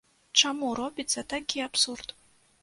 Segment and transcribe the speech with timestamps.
[0.39, 2.17] Чаму робіцца такі абсурд?